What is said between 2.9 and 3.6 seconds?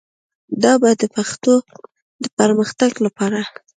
لپاره